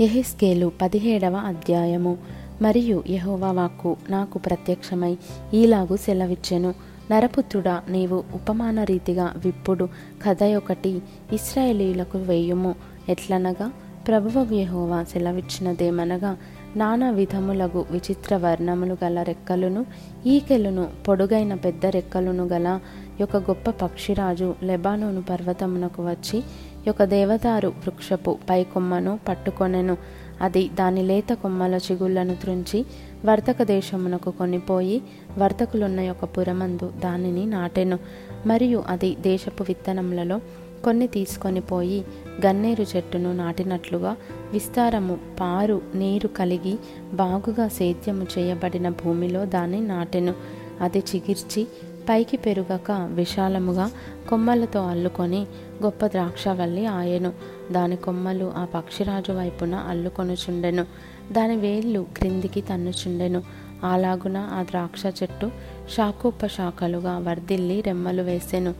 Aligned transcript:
ఎహిస్కేలు 0.00 0.72
పదిహేడవ 0.82 1.34
అధ్యాయము. 1.34 2.18
మరియు 2.62 3.04
యహోవా 3.10 3.52
వాక్కు 3.52 3.96
నాకు 4.10 4.38
ప్రత్యక్షమై 4.38 5.16
ఈలాగు 5.54 5.96
సెలవిచ్చెను. 5.96 6.74
నరపుత్రుడా 7.10 7.82
నీవు 7.88 8.24
ఉపమాన 8.34 8.82
రీతిగా 8.82 9.32
విప్పుడు. 9.36 9.88
కథయొకటి 10.22 11.02
ఇస్రాయేలీలకు 11.32 12.18
వేయుము. 12.18 12.74
ఎట్లనగా? 13.08 13.72
ప్రభువ 14.08 14.54
యహోవా 14.54 15.04
సెలవిచ్చినదేమనగా 15.04 16.36
నానా 16.76 17.10
విధములగు 17.10 17.84
విచిత్ర 17.90 18.36
వర్ణములు 18.36 18.96
గల 19.04 19.22
రెక్కలును 19.22 19.86
ఈకెలును 20.26 20.88
పొడుగైన 21.08 21.54
పెద్ద 21.54 21.86
రెక్కలును 21.86 22.44
గల 22.44 22.80
ఒక 23.22 23.36
గొప్ప 23.36 23.70
పక్షిరాజు 23.70 24.54
లెబానోను 24.62 25.22
పర్వతమునకు 25.22 26.08
వచ్చి 26.08 26.42
యొక్క 26.86 27.04
దేవదారు 27.04 27.68
వృక్షపు 27.68 28.38
పై 28.50 28.64
కొమ్మను 28.64 29.18
పట్టుకొనెను. 29.28 29.96
అది 30.40 30.68
దాని 30.68 31.02
లేత 31.02 31.28
కొమ్మల 31.32 31.74
చిగుళ్ళను 31.74 32.34
త్రుంచి 32.34 32.84
వర్తక 33.24 33.62
దేశమునకు 33.62 34.30
కొనిపోయి 34.30 35.02
వర్తకులున్న 35.38 36.00
యొక్క 36.00 36.24
పురమందు 36.24 36.92
దానిని 37.04 37.46
నాటెను. 37.46 37.98
మరియు 38.46 38.84
అది 38.88 39.16
దేశపు 39.20 39.62
విత్తనములలో 39.62 40.40
కొన్ని 40.84 41.06
తీసుకొని 41.06 41.60
పోయి 41.60 42.04
గన్నేరు 42.46 42.86
చెట్టును 42.96 43.32
నాటినట్లుగా 43.32 44.16
విస్తారము 44.52 45.18
పారు 45.40 45.82
నీరు 45.94 46.28
కలిగి 46.28 46.78
బాగుగా 47.12 47.68
సేద్యము 47.68 48.26
చేయబడిన 48.38 48.88
భూమిలో 48.88 49.44
దాన్ని 49.44 49.80
నాటెను. 49.80 50.34
అది 50.80 50.98
చిగిర్చి 50.98 51.66
పైకి 52.08 52.36
పెరుగక 52.36 52.90
విశాలముగా 52.90 53.90
కొమ్మలతో 54.28 54.86
అల్లుకొని 54.86 55.46
గొప్ప 55.82 56.06
ద్రాక్షవల్లి 56.06 56.86
ఆయెను. 56.86 57.32
దాని 57.72 57.96
కొమ్మలు 57.96 58.52
ఆ 58.56 58.64
పక్షిరాజు 58.64 59.32
వైపున 59.32 59.74
అల్లుకొనుచుండెను. 59.74 60.86
దాని 61.32 61.56
వేళ్ళు 61.56 62.06
క్రిందికి 62.16 62.60
తన్నుచుండెను. 62.60 63.42
అలాగున 63.84 64.36
ఆ 64.36 64.62
ద్రాక్ష 64.62 65.22
చెట్టు 65.22 65.50
శాఖోపశాఖలుగా 65.96 67.18
వర్ధిల్లి 67.18 67.80
రెమ్మలు 67.80 68.22
వేసెను. 68.22 68.74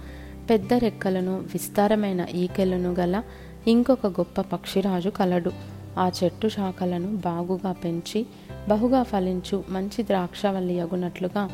పెద్ద 0.50 0.74
రెక్కలను 0.74 1.36
విస్తారమైన 1.36 2.26
ఈకెలను 2.34 2.92
గల 2.92 3.22
ఇంకొక 3.66 4.06
గొప్ప 4.06 4.40
పక్షిరాజు 4.40 5.10
కలడు. 5.10 5.50
ఆ 5.98 6.10
చెట్టు 6.24 6.48
శాఖలను 6.48 7.16
బాగుగా 7.16 7.72
పెంచి 7.72 8.26
బహుగా 8.68 9.02
ఫలించు 9.02 9.64
మంచి 9.68 10.02
ద్రాక్షవల్లి 10.02 10.80
అగునట్లుగా 10.80 11.48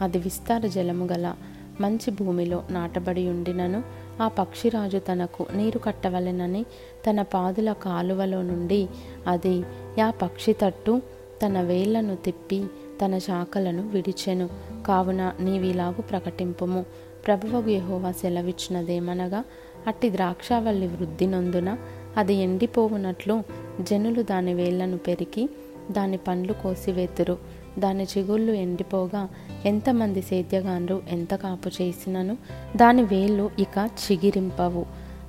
అది 0.00 0.18
విస్తార 0.18 0.66
జలము 0.66 1.08
గల 1.12 1.34
మంచి 1.80 2.10
భూమిలో 2.10 2.62
నాటబడి 2.70 3.28
ఉండినను 3.28 3.82
ఆ 4.22 4.28
పక్షిరాజు 4.28 4.98
తనకు 4.98 5.46
నీరు 5.54 5.78
కట్టవలెనని 5.78 6.62
తన 7.10 7.22
పాదుల 7.22 7.72
కాలువలో 7.72 8.42
నుండి 8.42 8.88
అది 9.26 9.64
యా 9.98 10.10
పక్షి 10.10 10.52
తట్టు 10.52 11.02
తన 11.46 11.60
వేళ్ళను 11.60 12.16
తిప్పి 12.16 12.64
తన 13.04 13.18
శాఖలను 13.18 13.88
విడిచెను. 13.88 14.48
కావున 14.86 15.32
నీవిలాగు 15.40 16.02
ప్రకటింపుము. 16.02 16.84
ప్రభువగు 17.26 17.70
యహోవా 17.70 18.12
సెలవిచ్చినదేమనగా 18.12 19.44
అట్టి 19.86 20.12
ద్రాక్షావల్లి 20.12 20.86
వృద్ధి 20.86 21.26
నొందున 21.26 21.78
అది 22.16 22.34
ఎండిపోవునట్లు 22.34 23.42
జనులు 23.80 24.22
దాని 24.22 24.54
వేళ్ళను 24.54 24.98
పెరికి 24.98 25.50
దాని 25.90 26.16
పండ్లు 26.16 26.52
కోసివేతురు. 26.52 27.38
దాని 27.78 28.04
చిగుళ్ళు 28.04 28.52
ఎండిపోగా 28.52 29.28
ఎంతమంది 29.66 30.22
సేద్యగాన్లు 30.22 31.02
ఎంత 31.10 31.34
కాపు 31.34 31.68
చేసినను? 31.68 32.36
దాని 32.76 33.02
వేళ్ళు 33.02 33.50
ఇక 33.58 33.90
చిగిరింపవు. 34.12 34.86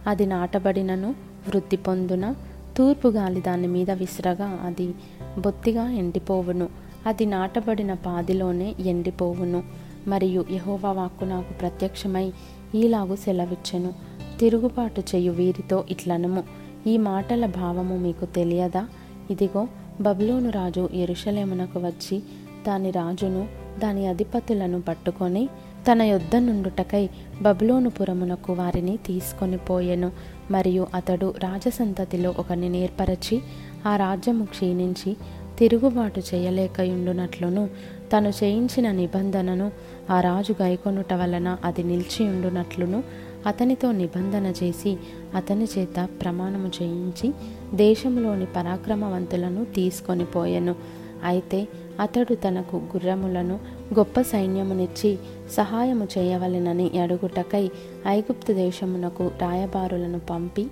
అది 0.08 0.26
నాటబడినను 0.26 1.10
వృద్ధి 1.48 1.78
పొందున 1.78 2.36
తూర్పు 2.78 3.08
గాలి 3.08 3.42
దాని 3.42 3.68
మీద 3.68 3.92
విసిరగా 3.92 4.60
అది 4.64 4.94
బొత్తిగా 5.38 5.90
ఎండిపోవును. 5.90 6.70
అది 7.06 7.26
నాటబడిన 7.26 7.94
పాదిలోనే 7.94 8.76
ఎండిపోవును. 8.80 9.64
మరియు 10.08 10.46
యహోవా 10.52 10.92
వాక్కు 10.92 11.26
నాకు 11.26 11.54
ప్రత్యక్షమై 11.54 12.34
ఈలాగు 12.76 13.16
సెలవిచ్చెను. 13.16 13.94
తిరుగుబాటు 14.40 15.04
చేయు 15.16 15.32
వీరితో 15.32 15.86
ఇట్లనము. 15.90 16.44
ఈ 16.88 16.98
మాటల 16.98 17.46
భావము 17.46 17.98
మీకు 17.98 18.26
తెలియదా? 18.26 18.88
ఇదిగో 19.32 19.68
బబులోను 20.02 20.50
రాజు 20.50 20.90
ఎరుషలేమునకు 20.94 21.80
వచ్చి 21.80 22.24
దాని 22.68 22.92
రాజును 22.92 23.48
దాని 23.80 24.08
అధిపతులను 24.08 24.82
పట్టుకొని 24.82 25.50
తన 25.92 26.02
యొద్ద 26.02 26.36
నుండుటకై 26.36 27.10
బబులోనుపురమునకు 27.42 28.54
వారిని 28.54 28.98
తీసుకొని 28.98 29.58
పోయెను. 29.58 30.12
మరియు 30.52 30.88
అతడు 30.94 31.34
రాజసంతతిలో 31.40 32.34
ఒకని 32.40 32.70
నేర్పరచి 32.70 33.42
ఆ 33.88 33.96
రాజ్యము 33.96 34.46
క్షీణించి 34.46 35.18
తిరుగుబాటు 35.60 36.22
చేయలేకయుండునట్లును. 36.34 37.70
తను 38.14 38.30
చేయించిన 38.30 38.92
నిబంధనను 38.92 39.72
ఆ 40.10 40.22
రాజు 40.22 40.56
గైకొనుట 40.62 41.14
వలన 41.14 41.58
అది 41.64 41.84
నిలిచియుండునట్లును. 41.84 43.04
అతనితో 43.46 43.92
నిబంధన 43.92 44.54
చేసి 44.64 44.98
అతని 45.36 45.68
చేత 45.78 46.10
ప్రమాణము 46.22 46.68
చేయించి 46.68 47.34
దేశంలోని 47.74 48.46
పరాక్రమవంతులను 48.46 49.66
తీసుకొని 49.66 50.26
పోయెను. 50.26 51.01
అయితే 51.24 51.68
అతడు 52.00 52.34
తనకు 52.34 52.78
గుర్రములను 52.78 53.60
గొప్ప 53.94 54.22
సైన్యమునిచ్చి 54.22 55.18
సహాయము 55.52 56.08
చేయవలెనని 56.18 57.00
అడుగుటకై 57.00 57.70
ఐగుప్తు 58.08 58.54
దేశమునకు 58.54 59.32
రాయబారులను 59.42 60.20
పంపి 60.20 60.68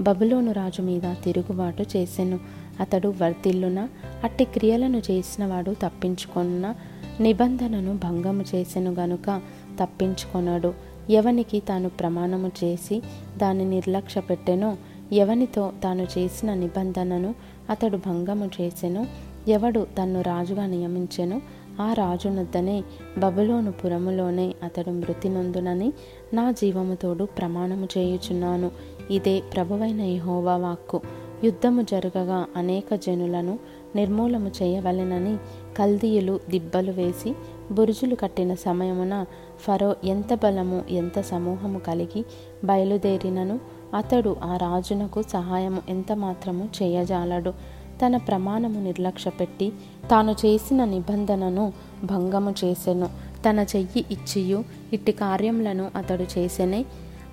బబులోను 0.00 0.52
రాజు 0.52 0.82
మీద 0.82 1.02
తిరుగుబాటు 1.24 1.82
చేసెను. 1.82 2.38
అతడు 2.80 3.14
వర్తిల్లున 3.20 3.88
అట్టి 4.24 4.44
క్రియలను 4.44 5.02
చేసినవాడు 5.10 5.70
తప్పించుకున్న 5.70 6.74
నిబంధనను 7.20 7.94
భంగము 7.96 8.44
చేసెను 8.54 8.90
గనుక 8.94 9.40
తప్పించుకొనడు. 9.82 10.74
ఎవనికి 11.10 11.60
తాను 11.60 11.88
ప్రమాణము 11.88 12.52
చేసి 12.64 13.02
దాన్ని 13.36 13.64
నిర్లక్ష్య 13.64 14.20
పెట్టెనో 14.20 14.76
ఎవనితో 15.12 15.72
తాను 15.82 16.06
చేసిన 16.18 16.54
నిబంధనను 16.54 17.34
అతడు 17.70 17.96
భంగము 17.96 18.50
చేసెను 18.60 19.06
ఎవడు 19.48 19.86
తన్ను 19.98 20.20
రాజుగా 20.20 20.66
నియమించెను 20.66 21.42
ఆ 21.80 21.92
రాజునొద్దనే 21.92 22.84
బబులోను 23.18 23.72
పురములోనే 23.72 24.54
అతడు 24.62 24.90
మృతి 24.90 25.28
నొందునని 25.28 25.92
నా 26.34 26.50
జీవముతోడు 26.50 27.24
ప్రమాణము 27.24 27.88
చేయుచున్నాను. 27.98 28.70
ఇదే 29.10 29.42
ప్రభువైన 29.54 30.00
యహోవా 30.00 30.56
వాక్కు. 30.56 31.00
యుద్ధము 31.44 31.82
జరగగా 31.82 32.46
అనేక 32.56 32.94
జనులను 32.94 33.58
నిర్మూలము 33.96 34.50
చేయవలెనని 34.62 35.36
కల్దీయులు 35.76 36.40
దిబ్బలు 36.50 36.90
వేసి 36.90 37.34
బురుజులు 37.72 38.14
కట్టిన 38.14 38.54
సమయమున 38.54 39.24
ఫరో 39.60 39.96
ఎంత 40.04 40.34
బలము 40.34 40.82
ఎంత 40.90 41.20
సమూహము 41.20 41.78
కలిగి 41.78 42.24
బయలుదేరినను 42.64 43.60
అతడు 43.96 44.36
ఆ 44.44 44.56
రాజునకు 44.56 45.22
సహాయము 45.22 45.82
ఎంత 45.88 46.12
మాత్రము 46.12 46.68
చేయజాలడు. 46.82 47.54
తన 48.02 48.16
ప్రమాణము 48.16 48.80
నిర్లక్ష్యపెట్టి 48.80 49.72
తాను 50.10 50.32
చేసిన 50.32 50.84
నిబంధనను 50.84 51.72
భంగము 52.04 52.54
చేసెను. 52.64 53.08
తన 53.50 53.66
చెయ్యి 53.76 54.04
ఇచ్చియు 54.10 54.64
ఇట్టి 54.92 55.12
కార్యములను 55.12 55.90
అతడు 55.96 56.22
చేసెనే 56.38 56.84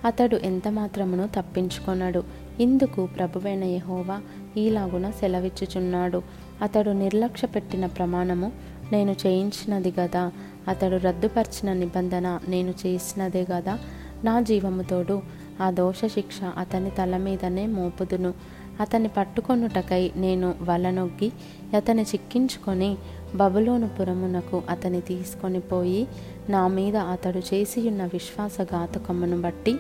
అతడు 0.06 0.36
ఎంత 0.36 0.68
మాత్రమును 0.68 1.30
తప్పించుకొనడు. 1.36 2.24
ఇందుకు 2.60 3.06
ప్రభువైన 3.06 3.64
యహోవా 3.64 4.22
ఈలాగున 4.58 5.10
సెలవిచ్చుచున్నాడు. 5.10 6.22
అతడు 6.62 6.90
నిర్లక్ష్య 6.90 7.48
పెట్టిన 7.48 7.86
ప్రమాణము 7.86 8.52
నేను 8.92 9.16
చేయించినది 9.26 9.94
గదా 10.00 10.32
అతడు 10.68 10.96
రద్దుపరిచిన 10.96 11.74
నిబంధన 11.74 12.40
నేను 12.48 12.74
చేసినదే 12.86 13.48
గదా 13.52 13.80
నా 14.24 14.40
జీవముతోడు 14.42 15.22
ఆ 15.62 15.72
దోష 15.72 16.06
శిక్ష 16.06 16.40
అతని 16.58 16.90
తల 16.90 17.18
మీదనే 17.18 17.68
మోపుదును. 17.68 18.34
అతన్ని 18.82 19.10
పట్టుకొనుటకై 19.18 20.12
నేను 20.16 20.54
వలనొగ్గి 20.62 21.32
అతని 21.78 22.02
చిక్కించుకొని 22.02 22.98
బబులోను 23.36 23.90
పురమునకు 24.00 24.64
అతని 24.70 25.02
తీసుకొని 25.02 25.60
పోయి 25.60 26.08
నా 26.50 26.68
మీద 26.68 26.96
అతడు 26.96 27.40
చేసియున్న 27.40 28.06
విశ్వాసఘాతకమును 28.06 29.42
బట్టి 29.42 29.76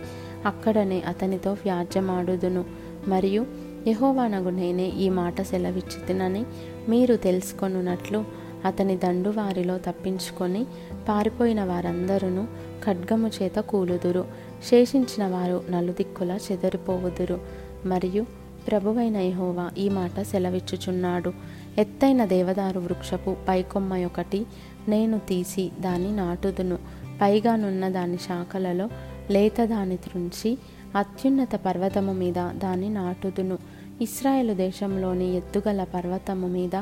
అక్కడనే 0.45 1.01
అతనితో 1.01 1.51
వ్యాజ్యమాడుదును. 1.53 2.65
మరియు 3.07 3.45
యహోవానగు 3.87 4.49
నేనే 4.49 4.87
ఈ 4.87 5.09
మాట 5.09 5.41
సెలవిచ్చితినని 5.41 6.45
మీరు 6.89 7.15
తెలుసుకొనున్నట్లు 7.15 8.25
అతని 8.65 8.97
దండు 8.97 9.29
వారిలో 9.29 9.77
తప్పించుకొని 9.77 10.65
పారిపోయిన 11.09 11.63
వారందరూ 11.63 12.45
ఖడ్గము 12.85 13.27
చేత 13.27 13.55
కూలుదురు. 13.55 14.25
శేషించిన 14.69 15.27
వారు 15.27 15.63
నలుదిక్కులా 15.69 16.39
చెదరిపోవుదురు. 16.51 17.39
మరియు 17.85 18.25
ప్రభువైన 18.67 19.17
యహోవా 19.17 19.71
ఈ 19.77 19.89
మాట 19.89 20.21
సెలవిచ్చుచున్నాడు. 20.21 21.33
ఎత్తైన 21.77 22.25
దేవదారు 22.25 22.79
వృక్షపు 22.79 23.35
పైకొమ్మ 23.49 24.05
ఒకటి 24.05 24.45
నేను 24.89 25.19
తీసి 25.19 25.71
దాన్ని 25.79 26.15
నాటుదును. 26.15 26.77
పైగానున్న 27.21 27.89
దాని 27.89 28.17
శాఖలలో 28.17 28.89
లేత 29.31 29.65
దాని 29.65 29.97
త్రుంచి 29.97 30.57
అత్యున్నత 30.95 31.55
పర్వతము 31.55 32.13
మీద 32.13 32.33
దాన్ని 32.33 32.89
నాటుదును. 32.89 33.57
ఇస్రాయేలు 34.01 34.53
దేశంలోని 34.53 35.37
ఎత్తుగల 35.37 35.83
పర్వతము 35.83 36.47
మీద 36.47 36.75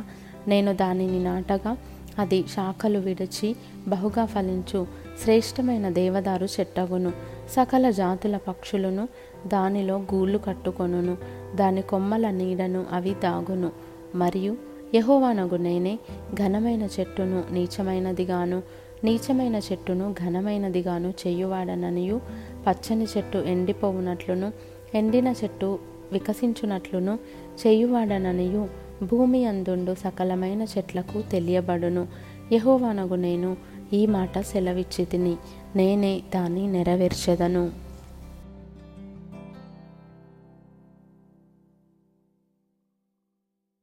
నేను 0.47 0.73
దానిని 0.73 1.23
నాటగా 1.23 1.77
అది 2.19 2.47
శాఖలు 2.47 2.99
విడిచి 2.99 3.55
బహుగా 3.87 4.25
ఫలించు. 4.25 4.87
శ్రేష్టమైన 5.23 5.89
దేవదారు 5.89 6.45
చెట్టగును. 6.45 7.11
సకల 7.49 7.89
జాతుల 7.89 8.37
పక్షులను 8.37 9.07
దానిలో 9.47 9.97
గూళ్ళు 9.97 10.37
కట్టుకొనును. 10.37 11.17
దాని 11.55 11.81
కొమ్మల 11.81 12.29
నీడను 12.29 12.85
అవి 12.91 13.13
దాగును 13.13 13.71
మరియు 14.15 14.57
యహోవానగు 14.95 15.55
నేనే 15.55 15.99
ఘనమైన 16.33 16.87
చెట్టును 16.99 17.43
నీచమైనదిగాను. 17.51 18.63
నీచమైన 19.03 19.55
చెట్టును 19.55 20.15
ఘనమైనదిగాను 20.25 21.13
చేయువాడననియు. 21.27 22.21
పచ్చని 22.67 23.07
చెట్టు 23.17 23.37
ఎండిపోవునట్లును 23.37 24.53
ఎండిన 24.95 25.27
చెట్టు 25.27 25.79
వికసించునట్లును 26.11 27.19
చేయువాడననియు. 27.67 28.88
భూమి 29.03 29.45
అందుండు 29.45 29.93
సకలమైన 29.93 30.61
చెట్లకు 30.63 31.21
తెలియబడును. 31.31 32.07
యహోవనగు 32.51 33.15
నేను 33.15 33.57
ఈ 33.93 34.05
మాట 34.05 34.39
సెలవిచ్చి 34.39 35.05
తిని 35.05 35.35
నేనే 35.75 36.21
దాన్ని 36.35 36.67
నెరవేర్చెదను. 36.67 37.88